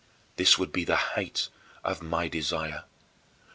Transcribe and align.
This 0.35 0.57
would 0.57 0.71
be 0.71 0.83
the 0.83 0.95
height 0.95 1.49
of 1.83 2.01
my 2.01 2.27
desire. 2.27 2.85